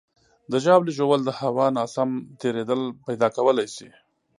د 0.51 0.53
ژاولې 0.63 0.91
ژوول 0.97 1.21
د 1.25 1.29
هوا 1.39 1.67
ناسم 1.77 2.09
تېرېدل 2.41 2.81
پیدا 3.05 3.27
کولی 3.37 3.67
شي. 3.75 3.89